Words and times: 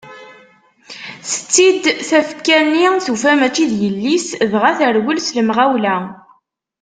Tetti-d 1.29 1.83
tafekka-nni, 2.09 2.87
tufa 3.05 3.33
mači 3.39 3.65
d 3.71 3.73
yelli-s 3.81 4.27
dɣa 4.51 4.71
terwel 4.77 5.19
s 5.21 5.29
lemɣawla. 5.37 5.95